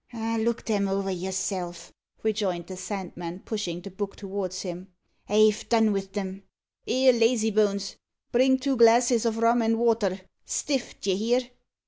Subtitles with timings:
[0.15, 1.93] "Look 'em over yourself,"
[2.23, 4.87] rejoined the Sandman, pushing the book towards him.
[5.29, 6.41] "I've done wi' 'em.
[6.87, 7.97] Here, lazy bones,
[8.31, 11.51] bring two glasses o' rum and water stiff, d'ye hear?"